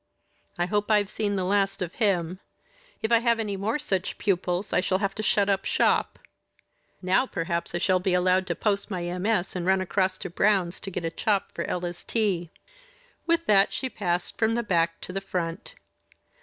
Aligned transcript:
I 0.57 0.65
hope 0.65 0.89
I've 0.89 1.11
seen 1.11 1.35
the 1.35 1.43
last 1.43 1.79
of 1.83 1.93
him. 1.93 2.39
If 3.03 3.11
I 3.11 3.19
have 3.19 3.39
any 3.39 3.55
more 3.55 3.77
such 3.77 4.17
pupils 4.17 4.73
I 4.73 4.81
shall 4.81 4.97
have 4.97 5.13
to 5.13 5.21
shut 5.21 5.47
up 5.47 5.63
shop. 5.63 6.17
Now 7.03 7.27
perhaps 7.27 7.75
I 7.75 7.77
shall 7.77 7.99
be 7.99 8.15
allowed 8.15 8.47
to 8.47 8.55
post 8.55 8.89
my 8.89 9.15
MS. 9.19 9.55
and 9.55 9.63
run 9.67 9.79
across 9.79 10.17
to 10.17 10.29
Brown's 10.31 10.79
to 10.79 10.89
get 10.89 11.05
a 11.05 11.11
chop 11.11 11.51
for 11.51 11.65
Ella's 11.65 12.03
tea." 12.03 12.49
With 13.27 13.45
that 13.45 13.73
she 13.73 13.89
passed 13.91 14.39
from 14.39 14.55
the 14.55 14.63
back 14.63 14.99
to 15.01 15.13
the 15.13 15.21
front. 15.21 15.75